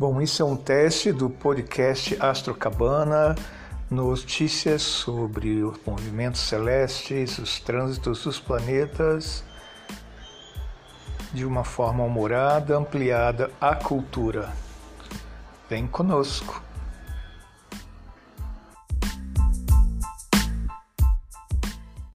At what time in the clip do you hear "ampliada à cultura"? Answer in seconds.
12.78-14.48